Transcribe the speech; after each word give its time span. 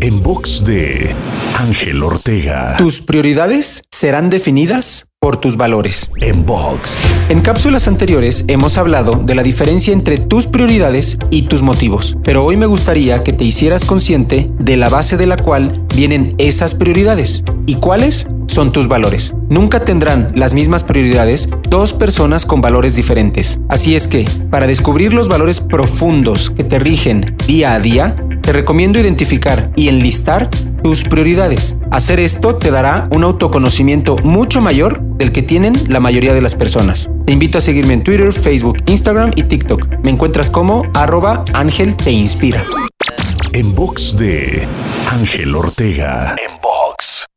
En 0.00 0.22
box 0.22 0.64
de 0.64 1.14
Ángel 1.58 2.02
Ortega. 2.02 2.76
Tus 2.78 3.00
prioridades 3.00 3.82
serán 3.90 4.30
definidas 4.30 5.06
por 5.20 5.36
tus 5.36 5.58
valores. 5.58 6.10
En 6.22 6.46
box. 6.46 7.06
En 7.28 7.42
cápsulas 7.42 7.86
anteriores 7.86 8.44
hemos 8.48 8.78
hablado 8.78 9.20
de 9.22 9.34
la 9.34 9.42
diferencia 9.42 9.92
entre 9.92 10.16
tus 10.16 10.46
prioridades 10.46 11.18
y 11.30 11.42
tus 11.42 11.60
motivos, 11.60 12.16
pero 12.24 12.44
hoy 12.44 12.56
me 12.56 12.64
gustaría 12.64 13.22
que 13.22 13.34
te 13.34 13.44
hicieras 13.44 13.84
consciente 13.84 14.50
de 14.58 14.78
la 14.78 14.88
base 14.88 15.18
de 15.18 15.26
la 15.26 15.36
cual 15.36 15.86
vienen 15.94 16.34
esas 16.38 16.74
prioridades 16.74 17.44
y 17.66 17.74
cuáles 17.74 18.26
son 18.46 18.72
tus 18.72 18.88
valores. 18.88 19.34
Nunca 19.48 19.84
tendrán 19.84 20.32
las 20.34 20.54
mismas 20.54 20.82
prioridades 20.82 21.48
dos 21.68 21.92
personas 21.92 22.46
con 22.46 22.60
valores 22.60 22.96
diferentes. 22.96 23.60
Así 23.68 23.94
es 23.94 24.08
que, 24.08 24.28
para 24.50 24.66
descubrir 24.66 25.12
los 25.12 25.28
valores 25.28 25.60
profundos 25.60 26.50
que 26.50 26.64
te 26.64 26.78
rigen 26.78 27.36
día 27.46 27.74
a 27.74 27.80
día, 27.80 28.14
te 28.50 28.54
recomiendo 28.54 28.98
identificar 28.98 29.70
y 29.76 29.86
enlistar 29.86 30.50
tus 30.82 31.04
prioridades. 31.04 31.76
Hacer 31.92 32.18
esto 32.18 32.56
te 32.56 32.72
dará 32.72 33.08
un 33.14 33.22
autoconocimiento 33.22 34.16
mucho 34.24 34.60
mayor 34.60 35.00
del 35.00 35.30
que 35.30 35.42
tienen 35.42 35.74
la 35.86 36.00
mayoría 36.00 36.34
de 36.34 36.42
las 36.42 36.56
personas. 36.56 37.08
Te 37.26 37.32
invito 37.32 37.58
a 37.58 37.60
seguirme 37.60 37.92
en 37.92 38.02
Twitter, 38.02 38.32
Facebook, 38.32 38.78
Instagram 38.86 39.30
y 39.36 39.44
TikTok. 39.44 40.02
Me 40.02 40.10
encuentras 40.10 40.50
como 40.50 40.82
arroba 40.94 41.44
Ángel 41.52 41.94
Te 41.94 42.10
Inspira. 42.10 42.64
En 43.52 43.72
box 43.72 44.16
de 44.18 44.66
Ángel 45.08 45.54
Ortega. 45.54 46.34
En 46.34 46.60
box. 46.60 47.29